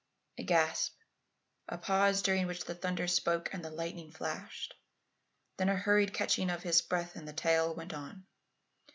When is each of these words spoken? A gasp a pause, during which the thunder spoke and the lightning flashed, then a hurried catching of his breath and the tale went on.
A 0.39 0.43
gasp 0.43 0.95
a 1.69 1.77
pause, 1.77 2.23
during 2.23 2.47
which 2.47 2.65
the 2.65 2.73
thunder 2.73 3.07
spoke 3.07 3.53
and 3.53 3.63
the 3.63 3.69
lightning 3.69 4.11
flashed, 4.11 4.73
then 5.57 5.69
a 5.69 5.75
hurried 5.75 6.11
catching 6.11 6.49
of 6.49 6.63
his 6.63 6.81
breath 6.81 7.15
and 7.15 7.27
the 7.27 7.33
tale 7.33 7.75
went 7.75 7.93
on. 7.93 8.25